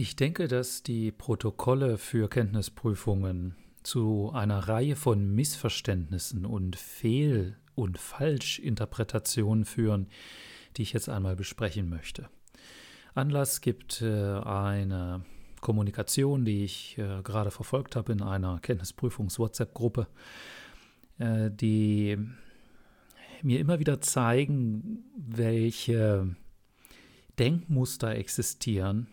Ich 0.00 0.16
denke, 0.16 0.48
dass 0.48 0.82
die 0.82 1.12
Protokolle 1.12 1.98
für 1.98 2.30
Kenntnisprüfungen 2.30 3.54
zu 3.82 4.30
einer 4.32 4.60
Reihe 4.60 4.96
von 4.96 5.34
Missverständnissen 5.34 6.46
und 6.46 6.76
Fehl- 6.76 7.58
und 7.74 7.98
Falschinterpretationen 7.98 9.66
führen, 9.66 10.08
die 10.78 10.82
ich 10.84 10.94
jetzt 10.94 11.10
einmal 11.10 11.36
besprechen 11.36 11.90
möchte. 11.90 12.30
Anlass 13.12 13.60
gibt 13.60 14.00
äh, 14.00 14.38
eine 14.38 15.22
Kommunikation, 15.60 16.46
die 16.46 16.64
ich 16.64 16.96
äh, 16.96 17.20
gerade 17.22 17.50
verfolgt 17.50 17.94
habe 17.94 18.12
in 18.12 18.22
einer 18.22 18.58
Kenntnisprüfungs-WhatsApp-Gruppe, 18.60 20.06
äh, 21.18 21.50
die 21.50 22.16
mir 23.42 23.60
immer 23.60 23.80
wieder 23.80 24.00
zeigen, 24.00 25.04
welche 25.14 26.36
Denkmuster 27.38 28.16
existieren 28.16 29.06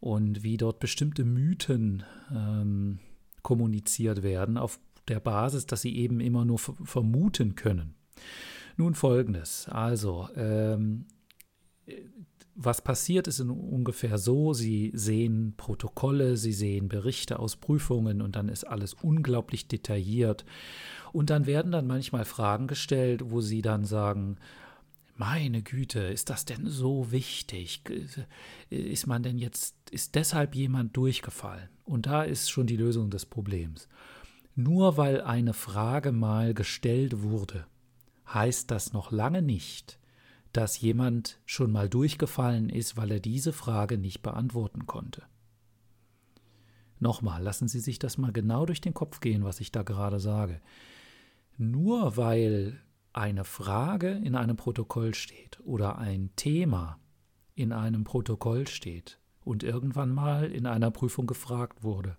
und 0.00 0.42
wie 0.42 0.56
dort 0.56 0.80
bestimmte 0.80 1.24
Mythen 1.24 2.04
ähm, 2.34 2.98
kommuniziert 3.42 4.22
werden, 4.22 4.56
auf 4.56 4.78
der 5.08 5.20
Basis, 5.20 5.66
dass 5.66 5.82
sie 5.82 5.96
eben 5.96 6.20
immer 6.20 6.44
nur 6.44 6.58
vermuten 6.58 7.54
können. 7.54 7.94
Nun 8.76 8.94
folgendes, 8.94 9.68
also 9.68 10.28
ähm, 10.34 11.06
was 12.56 12.80
passiert 12.80 13.28
ist 13.28 13.40
ungefähr 13.40 14.16
so, 14.16 14.54
Sie 14.54 14.90
sehen 14.94 15.54
Protokolle, 15.58 16.38
Sie 16.38 16.54
sehen 16.54 16.88
Berichte 16.88 17.38
aus 17.38 17.56
Prüfungen 17.56 18.22
und 18.22 18.34
dann 18.34 18.48
ist 18.48 18.64
alles 18.64 18.94
unglaublich 18.94 19.68
detailliert. 19.68 20.46
Und 21.12 21.28
dann 21.28 21.44
werden 21.46 21.70
dann 21.70 21.86
manchmal 21.86 22.24
Fragen 22.24 22.66
gestellt, 22.66 23.30
wo 23.30 23.42
Sie 23.42 23.60
dann 23.60 23.84
sagen, 23.84 24.38
meine 25.18 25.62
Güte, 25.62 26.00
ist 26.00 26.30
das 26.30 26.44
denn 26.44 26.66
so 26.66 27.10
wichtig? 27.10 27.82
Ist 28.70 29.06
man 29.06 29.22
denn 29.22 29.38
jetzt, 29.38 29.74
ist 29.90 30.14
deshalb 30.14 30.54
jemand 30.54 30.96
durchgefallen? 30.96 31.68
Und 31.84 32.06
da 32.06 32.22
ist 32.22 32.50
schon 32.50 32.66
die 32.66 32.76
Lösung 32.76 33.10
des 33.10 33.26
Problems. 33.26 33.88
Nur 34.54 34.96
weil 34.96 35.20
eine 35.20 35.52
Frage 35.52 36.12
mal 36.12 36.54
gestellt 36.54 37.22
wurde, 37.22 37.66
heißt 38.32 38.70
das 38.70 38.92
noch 38.92 39.12
lange 39.12 39.42
nicht, 39.42 39.98
dass 40.52 40.80
jemand 40.80 41.38
schon 41.44 41.70
mal 41.70 41.88
durchgefallen 41.88 42.70
ist, 42.70 42.96
weil 42.96 43.10
er 43.10 43.20
diese 43.20 43.52
Frage 43.52 43.98
nicht 43.98 44.22
beantworten 44.22 44.86
konnte. 44.86 45.22
Nochmal, 46.98 47.42
lassen 47.42 47.68
Sie 47.68 47.80
sich 47.80 47.98
das 47.98 48.16
mal 48.16 48.32
genau 48.32 48.64
durch 48.64 48.80
den 48.80 48.94
Kopf 48.94 49.20
gehen, 49.20 49.44
was 49.44 49.60
ich 49.60 49.70
da 49.70 49.82
gerade 49.82 50.18
sage. 50.18 50.60
Nur 51.58 52.16
weil 52.16 52.80
eine 53.16 53.44
Frage 53.44 54.10
in 54.10 54.34
einem 54.34 54.56
Protokoll 54.56 55.14
steht 55.14 55.58
oder 55.64 55.98
ein 55.98 56.30
Thema 56.36 57.00
in 57.54 57.72
einem 57.72 58.04
Protokoll 58.04 58.68
steht 58.68 59.18
und 59.42 59.62
irgendwann 59.62 60.12
mal 60.12 60.50
in 60.50 60.66
einer 60.66 60.90
Prüfung 60.90 61.26
gefragt 61.26 61.82
wurde, 61.82 62.18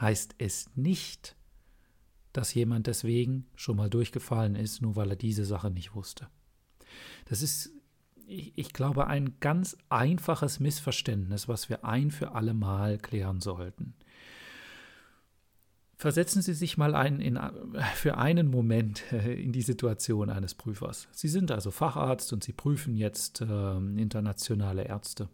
heißt 0.00 0.34
es 0.38 0.68
nicht, 0.74 1.36
dass 2.32 2.54
jemand 2.54 2.88
deswegen 2.88 3.46
schon 3.54 3.76
mal 3.76 3.90
durchgefallen 3.90 4.56
ist, 4.56 4.82
nur 4.82 4.96
weil 4.96 5.10
er 5.10 5.16
diese 5.16 5.44
Sache 5.44 5.70
nicht 5.70 5.94
wusste. 5.94 6.28
Das 7.26 7.40
ist, 7.40 7.70
ich, 8.26 8.52
ich 8.56 8.72
glaube, 8.72 9.06
ein 9.06 9.38
ganz 9.38 9.76
einfaches 9.90 10.58
Missverständnis, 10.58 11.46
was 11.46 11.68
wir 11.68 11.84
ein 11.84 12.10
für 12.10 12.34
alle 12.34 12.54
Mal 12.54 12.98
klären 12.98 13.40
sollten. 13.40 13.94
Versetzen 16.02 16.42
Sie 16.42 16.54
sich 16.54 16.76
mal 16.76 16.96
ein 16.96 17.20
in, 17.20 17.38
für 17.94 18.18
einen 18.18 18.48
Moment 18.48 19.04
äh, 19.12 19.40
in 19.40 19.52
die 19.52 19.62
Situation 19.62 20.30
eines 20.30 20.52
Prüfers. 20.52 21.06
Sie 21.12 21.28
sind 21.28 21.52
also 21.52 21.70
Facharzt 21.70 22.32
und 22.32 22.42
Sie 22.42 22.52
prüfen 22.52 22.96
jetzt 22.96 23.40
äh, 23.40 23.76
internationale 23.76 24.82
Ärzte. 24.82 25.28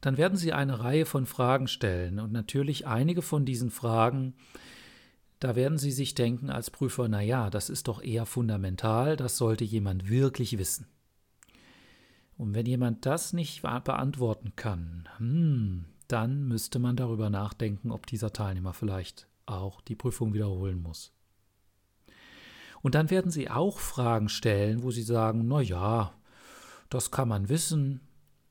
Dann 0.00 0.16
werden 0.16 0.38
Sie 0.38 0.54
eine 0.54 0.80
Reihe 0.80 1.04
von 1.04 1.26
Fragen 1.26 1.68
stellen 1.68 2.18
und 2.18 2.32
natürlich 2.32 2.86
einige 2.86 3.20
von 3.20 3.44
diesen 3.44 3.70
Fragen, 3.70 4.32
da 5.38 5.54
werden 5.54 5.76
Sie 5.76 5.92
sich 5.92 6.14
denken 6.14 6.48
als 6.48 6.70
Prüfer, 6.70 7.06
naja, 7.06 7.50
das 7.50 7.68
ist 7.68 7.88
doch 7.88 8.02
eher 8.02 8.24
fundamental, 8.24 9.16
das 9.16 9.36
sollte 9.36 9.64
jemand 9.64 10.08
wirklich 10.08 10.56
wissen. 10.56 10.86
Und 12.38 12.54
wenn 12.54 12.64
jemand 12.64 13.04
das 13.04 13.34
nicht 13.34 13.60
beantworten 13.60 14.54
kann, 14.56 15.10
hm, 15.18 15.84
dann 16.14 16.46
müsste 16.46 16.78
man 16.78 16.94
darüber 16.94 17.28
nachdenken, 17.28 17.90
ob 17.90 18.06
dieser 18.06 18.32
Teilnehmer 18.32 18.72
vielleicht 18.72 19.26
auch 19.46 19.80
die 19.80 19.96
Prüfung 19.96 20.32
wiederholen 20.32 20.80
muss. 20.80 21.12
Und 22.82 22.94
dann 22.94 23.10
werden 23.10 23.32
Sie 23.32 23.50
auch 23.50 23.80
Fragen 23.80 24.28
stellen, 24.28 24.84
wo 24.84 24.92
Sie 24.92 25.02
sagen, 25.02 25.48
na 25.48 25.60
ja, 25.60 26.14
das 26.88 27.10
kann 27.10 27.26
man 27.26 27.48
wissen. 27.48 28.00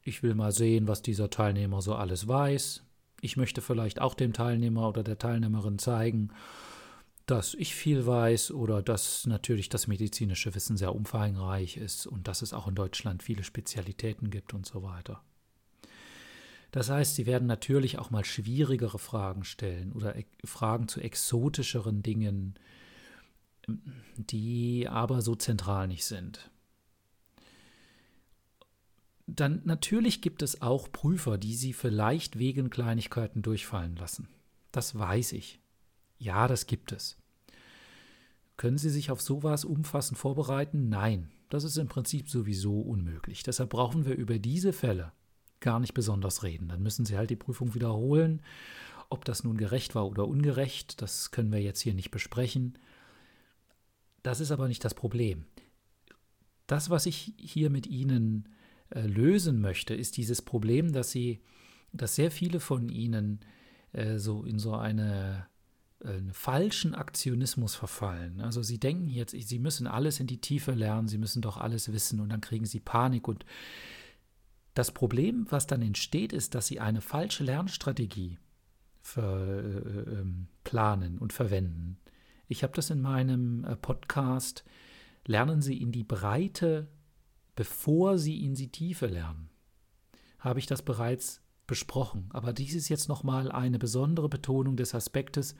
Ich 0.02 0.23
will 0.23 0.35
mal 0.35 0.52
sehen, 0.52 0.90
was 0.90 1.02
dieser 1.02 1.29
Teilnehmer 1.29 1.81
so 1.81 1.96
alles 1.96 2.28
weiß. 2.28 2.84
Ich 3.22 3.38
möchte 3.38 3.62
vielleicht 3.62 4.02
auch 4.02 4.13
dem 4.13 4.34
Teilnehmer 4.34 4.90
oder 4.90 5.02
der 5.02 5.18
Teilnehmerin 5.18 5.79
zeigen, 5.79 6.34
dass 7.28 7.53
ich 7.53 7.75
viel 7.75 8.06
weiß 8.06 8.52
oder 8.52 8.84
dass 8.84 9.25
natürlich 9.25 9.69
das 9.69 9.88
medizinische 9.88 10.53
Wissen 10.53 10.75
sehr 10.75 10.94
umfangreich 10.94 11.78
ist 11.78 12.07
und 12.07 12.28
dass 12.28 12.41
es 12.41 12.52
auch 12.52 12.68
in 12.68 12.75
Deutschland 12.75 13.23
viele 13.23 13.46
Spezialitäten 13.46 14.29
gibt 14.29 14.53
und 14.53 14.66
so 14.66 14.84
weiter. 14.84 15.23
Das 16.73 16.89
heißt, 16.89 17.13
sie 17.13 17.28
werden 17.28 17.47
natürlich 17.47 18.00
auch 18.00 18.09
mal 18.09 18.25
schwierigere 18.25 18.97
Fragen 18.97 19.44
stellen 19.44 19.91
oder 19.91 20.16
Fragen 20.44 20.88
zu 20.88 21.01
exotischeren 21.01 22.01
Dingen, 22.01 22.56
die 24.17 24.88
aber 24.89 25.22
so 25.22 25.35
zentral 25.35 25.88
nicht 25.88 26.03
sind. 26.03 26.50
Dann 29.28 29.61
natürlich 29.66 30.23
gibt 30.23 30.41
es 30.41 30.63
auch 30.63 30.91
Prüfer, 30.91 31.38
die 31.38 31.53
sie 31.53 31.73
vielleicht 31.73 32.39
wegen 32.39 32.72
Kleinigkeiten 32.72 33.44
durchfallen 33.44 33.95
lassen. 33.95 34.28
Das 34.72 34.97
weiß 34.97 35.34
ich. 35.34 35.59
Ja, 36.17 36.47
das 36.47 36.66
gibt 36.66 36.91
es. 36.91 37.17
Können 38.57 38.79
Sie 38.79 38.90
sich 38.90 39.11
auf 39.11 39.22
sowas 39.22 39.63
umfassend 39.63 40.17
vorbereiten? 40.17 40.90
Nein, 40.90 41.29
das 41.50 41.66
ist 41.66 41.78
im 41.78 41.88
Prinzip 41.88 42.31
sowieso 42.31 42.81
unmöglich. 42.81 43.44
Deshalb 43.44 43.69
brauchen 43.69 44.05
wir 44.05 44.16
über 44.16 44.40
diese 44.40 44.73
Fälle 44.73 45.11
gar 45.63 45.79
nicht 45.79 45.96
besonders 45.96 46.44
reden. 46.44 46.68
Dann 46.68 46.84
müssen 46.84 47.06
sie 47.06 47.18
halt 47.18 47.31
die 47.31 47.35
Prüfung 47.35 47.74
wiederholen. 47.74 48.41
Ob 49.09 49.25
das 49.25 49.44
nun 49.44 49.57
gerecht 49.57 49.96
war 49.96 50.07
oder 50.07 50.28
ungerecht, 50.28 51.01
das 51.01 51.31
können 51.31 51.51
wir 51.51 51.62
jetzt 51.62 51.81
hier 51.81 51.96
nicht 51.96 52.12
besprechen. 52.12 52.78
Das 54.22 54.40
ist 54.40 54.52
aber 54.52 54.68
nicht 54.68 54.85
das 54.85 54.94
Problem. 54.94 55.46
Das, 56.68 56.90
was 56.90 57.06
ich 57.06 57.34
hier 57.38 57.69
mit 57.69 57.88
Ihnen 57.88 58.50
äh, 58.90 59.02
lösen 59.02 59.59
möchte, 59.59 59.96
ist 59.96 60.18
dieses 60.18 60.41
Problem, 60.41 60.94
dass 60.94 61.12
Sie, 61.12 61.41
dass 61.91 62.16
sehr 62.16 62.31
viele 62.31 62.59
von 62.59 62.90
Ihnen 62.90 63.40
äh, 63.91 64.18
so 64.18 64.44
in 64.44 64.59
so 64.59 64.75
eine 64.75 65.47
einen 66.03 66.29
äh, 66.29 66.34
falschen 66.34 66.96
Aktionismus 66.96 67.75
verfallen. 67.75 68.41
Also 68.41 68.62
sie 68.62 68.79
denken 68.79 69.07
jetzt, 69.07 69.31
sie 69.31 69.59
müssen 69.59 69.88
alles 69.88 70.19
in 70.19 70.28
die 70.28 70.41
Tiefe 70.41 70.72
lernen, 70.72 71.07
sie 71.07 71.18
müssen 71.18 71.41
doch 71.41 71.57
alles 71.57 71.91
wissen 71.91 72.19
und 72.19 72.29
dann 72.29 72.41
kriegen 72.41 72.66
sie 72.66 72.79
Panik 72.79 73.28
und 73.28 73.46
das 74.73 74.91
Problem, 74.91 75.45
was 75.50 75.67
dann 75.67 75.81
entsteht, 75.81 76.34
ist, 76.34 76.56
dass 76.56 76.67
sie 76.67 76.79
eine 76.79 77.01
falsche 77.01 77.44
Lernstrategie 77.44 78.39
für, 79.01 79.22
äh, 79.22 80.19
ähm, 80.19 80.47
planen 80.63 81.17
und 81.17 81.34
verwenden. 81.34 81.97
Ich 82.47 82.63
habe 82.63 82.73
das 82.73 82.89
in 82.89 83.01
meinem 83.01 83.63
äh, 83.66 83.75
Podcast 83.75 84.63
Lernen 85.25 85.61
Sie 85.61 85.81
in 85.81 85.91
die 85.91 86.03
Breite, 86.03 86.88
bevor 87.56 88.17
Sie 88.17 88.44
in 88.44 88.56
die 88.56 88.72
Tiefe 88.72 89.07
lernen. 89.07 89.50
Habe 90.39 90.59
ich 90.59 90.66
das 90.66 90.81
bereits 90.81 91.41
besprochen. 91.66 92.29
Aber 92.31 92.51
dies 92.51 92.75
ist 92.75 92.90
jetzt 92.90 93.07
nochmal 93.07 93.51
eine 93.51 93.79
besondere 93.79 94.28
Betonung 94.28 94.75
des 94.75 94.94
Aspektes, 94.94 95.55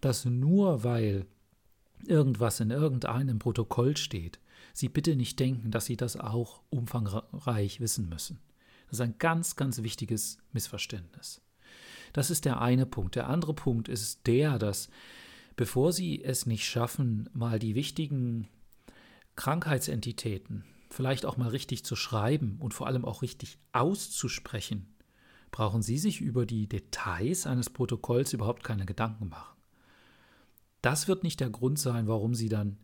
dass 0.00 0.24
nur 0.24 0.82
weil 0.82 1.26
irgendwas 2.06 2.58
in 2.60 2.70
irgendeinem 2.70 3.38
Protokoll 3.38 3.96
steht, 3.96 4.40
Sie 4.72 4.88
bitte 4.88 5.14
nicht 5.14 5.38
denken, 5.38 5.70
dass 5.70 5.84
Sie 5.84 5.96
das 5.96 6.16
auch 6.16 6.62
umfangreich 6.70 7.78
wissen 7.78 8.08
müssen. 8.08 8.40
Das 8.94 9.00
ist 9.00 9.12
ein 9.12 9.18
ganz, 9.18 9.56
ganz 9.56 9.82
wichtiges 9.82 10.38
Missverständnis. 10.52 11.40
Das 12.12 12.30
ist 12.30 12.44
der 12.44 12.60
eine 12.60 12.86
Punkt. 12.86 13.16
Der 13.16 13.28
andere 13.28 13.52
Punkt 13.52 13.88
ist 13.88 14.24
der, 14.28 14.56
dass 14.56 14.88
bevor 15.56 15.92
Sie 15.92 16.22
es 16.22 16.46
nicht 16.46 16.64
schaffen, 16.64 17.28
mal 17.32 17.58
die 17.58 17.74
wichtigen 17.74 18.46
Krankheitsentitäten 19.34 20.64
vielleicht 20.90 21.26
auch 21.26 21.36
mal 21.36 21.48
richtig 21.48 21.84
zu 21.84 21.96
schreiben 21.96 22.58
und 22.60 22.72
vor 22.72 22.86
allem 22.86 23.04
auch 23.04 23.22
richtig 23.22 23.58
auszusprechen, 23.72 24.94
brauchen 25.50 25.82
Sie 25.82 25.98
sich 25.98 26.20
über 26.20 26.46
die 26.46 26.68
Details 26.68 27.48
eines 27.48 27.70
Protokolls 27.70 28.32
überhaupt 28.32 28.62
keine 28.62 28.86
Gedanken 28.86 29.28
machen. 29.28 29.56
Das 30.82 31.08
wird 31.08 31.24
nicht 31.24 31.40
der 31.40 31.50
Grund 31.50 31.80
sein, 31.80 32.06
warum 32.06 32.36
Sie 32.36 32.48
dann 32.48 32.76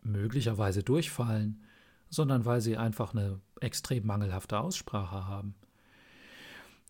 möglicherweise 0.00 0.84
durchfallen 0.84 1.64
sondern 2.10 2.44
weil 2.44 2.60
sie 2.60 2.76
einfach 2.76 3.14
eine 3.14 3.40
extrem 3.60 4.06
mangelhafte 4.06 4.58
Aussprache 4.58 5.26
haben. 5.26 5.54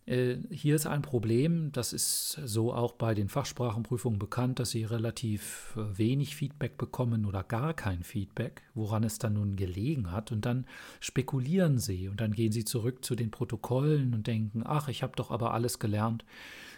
Äh, 0.06 0.36
hier 0.50 0.76
ist 0.76 0.86
ein 0.86 1.02
Problem, 1.02 1.72
das 1.72 1.92
ist 1.92 2.40
so 2.44 2.72
auch 2.72 2.92
bei 2.92 3.12
den 3.14 3.28
Fachsprachenprüfungen 3.28 4.20
bekannt, 4.20 4.60
dass 4.60 4.70
sie 4.70 4.84
relativ 4.84 5.76
äh, 5.76 5.98
wenig 5.98 6.36
Feedback 6.36 6.78
bekommen 6.78 7.26
oder 7.26 7.42
gar 7.42 7.74
kein 7.74 8.04
Feedback, 8.04 8.62
woran 8.74 9.02
es 9.02 9.18
dann 9.18 9.34
nun 9.34 9.56
gelegen 9.56 10.12
hat. 10.12 10.30
Und 10.30 10.46
dann 10.46 10.66
spekulieren 11.00 11.78
sie 11.78 12.08
und 12.08 12.20
dann 12.20 12.32
gehen 12.32 12.52
sie 12.52 12.64
zurück 12.64 13.04
zu 13.04 13.16
den 13.16 13.32
Protokollen 13.32 14.14
und 14.14 14.28
denken, 14.28 14.62
ach, 14.64 14.88
ich 14.88 15.02
habe 15.02 15.16
doch 15.16 15.32
aber 15.32 15.52
alles 15.52 15.80
gelernt. 15.80 16.24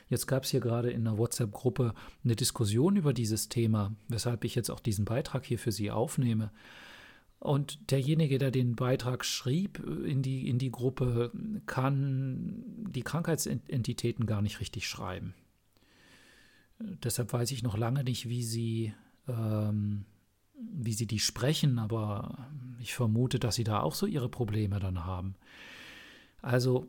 Jetzt 0.08 0.26
gab 0.26 0.44
es 0.44 0.50
hier 0.50 0.60
gerade 0.60 0.90
in 0.90 1.04
der 1.04 1.18
WhatsApp-Gruppe 1.18 1.92
eine 2.24 2.34
Diskussion 2.34 2.96
über 2.96 3.12
dieses 3.12 3.50
Thema, 3.50 3.92
weshalb 4.08 4.44
ich 4.44 4.54
jetzt 4.54 4.70
auch 4.70 4.80
diesen 4.80 5.04
Beitrag 5.04 5.44
hier 5.44 5.58
für 5.58 5.70
Sie 5.70 5.90
aufnehme. 5.90 6.50
Und 7.40 7.92
derjenige, 7.92 8.38
der 8.38 8.50
den 8.50 8.74
Beitrag 8.74 9.24
schrieb 9.24 9.80
äh, 9.86 10.10
in 10.10 10.22
die, 10.22 10.48
in 10.48 10.58
die 10.58 10.70
Gruppe, 10.70 11.30
kann 11.66 12.64
die 12.88 13.02
Krankheitsentitäten 13.02 14.26
gar 14.26 14.42
nicht 14.42 14.60
richtig 14.60 14.88
schreiben. 14.88 15.34
Deshalb 16.80 17.32
weiß 17.32 17.50
ich 17.52 17.62
noch 17.62 17.76
lange 17.76 18.04
nicht, 18.04 18.28
wie 18.28 18.42
sie, 18.42 18.94
ähm, 19.26 20.04
wie 20.54 20.92
sie 20.92 21.06
die 21.06 21.18
sprechen, 21.18 21.78
aber 21.78 22.48
ich 22.80 22.94
vermute, 22.94 23.38
dass 23.38 23.56
sie 23.56 23.64
da 23.64 23.80
auch 23.80 23.94
so 23.94 24.06
ihre 24.06 24.28
Probleme 24.28 24.78
dann 24.78 25.04
haben. 25.04 25.34
Also 26.40 26.88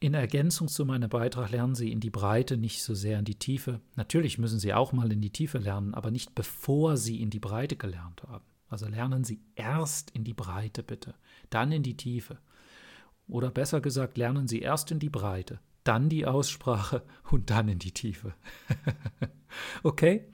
in 0.00 0.14
Ergänzung 0.14 0.68
zu 0.68 0.84
meinem 0.84 1.08
Beitrag 1.08 1.50
lernen 1.50 1.74
Sie 1.74 1.90
in 1.90 2.00
die 2.00 2.10
Breite, 2.10 2.56
nicht 2.56 2.82
so 2.82 2.94
sehr 2.94 3.18
in 3.18 3.24
die 3.24 3.34
Tiefe. 3.34 3.80
Natürlich 3.96 4.38
müssen 4.38 4.60
Sie 4.60 4.72
auch 4.72 4.92
mal 4.92 5.10
in 5.10 5.20
die 5.20 5.32
Tiefe 5.32 5.58
lernen, 5.58 5.94
aber 5.94 6.10
nicht 6.10 6.34
bevor 6.34 6.96
Sie 6.96 7.20
in 7.20 7.30
die 7.30 7.40
Breite 7.40 7.74
gelernt 7.76 8.22
haben. 8.22 8.44
Also 8.68 8.86
lernen 8.86 9.24
Sie 9.24 9.40
erst 9.54 10.10
in 10.10 10.24
die 10.24 10.34
Breite 10.34 10.82
bitte, 10.82 11.14
dann 11.50 11.72
in 11.72 11.82
die 11.82 11.96
Tiefe. 11.96 12.38
Oder 13.26 13.50
besser 13.50 13.80
gesagt, 13.80 14.16
lernen 14.16 14.48
Sie 14.48 14.60
erst 14.60 14.90
in 14.90 14.98
die 14.98 15.10
Breite, 15.10 15.60
dann 15.84 16.08
die 16.08 16.26
Aussprache 16.26 17.02
und 17.30 17.50
dann 17.50 17.68
in 17.68 17.78
die 17.78 17.92
Tiefe. 17.92 18.34
okay? 19.82 20.26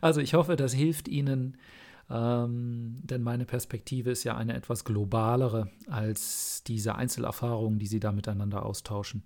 Also 0.00 0.20
ich 0.20 0.34
hoffe, 0.34 0.56
das 0.56 0.72
hilft 0.72 1.08
Ihnen, 1.08 1.58
ähm, 2.10 3.00
denn 3.02 3.22
meine 3.22 3.44
Perspektive 3.44 4.10
ist 4.10 4.24
ja 4.24 4.36
eine 4.36 4.54
etwas 4.54 4.84
globalere 4.84 5.70
als 5.88 6.62
diese 6.66 6.94
Einzelerfahrungen, 6.94 7.78
die 7.78 7.86
Sie 7.86 8.00
da 8.00 8.12
miteinander 8.12 8.64
austauschen 8.64 9.22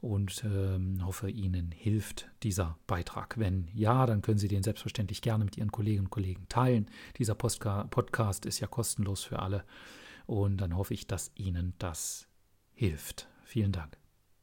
und 0.00 0.44
ähm, 0.44 1.04
hoffe, 1.04 1.30
Ihnen 1.30 1.72
hilft 1.72 2.30
dieser 2.42 2.78
Beitrag. 2.86 3.38
Wenn 3.38 3.68
ja, 3.74 4.06
dann 4.06 4.22
können 4.22 4.38
Sie 4.38 4.48
den 4.48 4.62
selbstverständlich 4.62 5.22
gerne 5.22 5.44
mit 5.44 5.56
Ihren 5.56 5.72
Kolleginnen 5.72 6.06
und 6.06 6.10
Kollegen 6.10 6.46
teilen. 6.48 6.90
Dieser 7.16 7.34
Postka 7.34 7.84
Podcast 7.84 8.46
ist 8.46 8.60
ja 8.60 8.66
kostenlos 8.66 9.24
für 9.24 9.40
alle 9.40 9.64
und 10.26 10.58
dann 10.58 10.76
hoffe 10.76 10.94
ich, 10.94 11.06
dass 11.06 11.32
Ihnen 11.34 11.74
das 11.78 12.28
hilft. 12.74 13.28
Vielen 13.44 13.72
Dank. 13.72 14.07